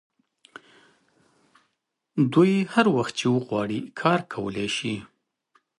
دوی 2.33 2.53
هر 2.73 2.85
وخت 2.95 3.13
چې 3.19 3.25
وغواړي 3.35 3.79
کار 4.01 4.19
کولی 4.33 4.67
شي 4.77 4.95